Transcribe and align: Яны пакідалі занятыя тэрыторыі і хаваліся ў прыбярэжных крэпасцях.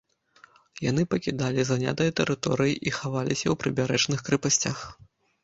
Яны 0.85 1.03
пакідалі 1.11 1.65
занятыя 1.71 2.15
тэрыторыі 2.21 2.75
і 2.77 2.89
хаваліся 2.97 3.43
ў 3.43 3.55
прыбярэжных 3.61 4.19
крэпасцях. 4.33 4.77